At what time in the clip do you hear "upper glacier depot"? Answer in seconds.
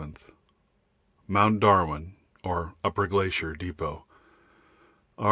2.83-4.07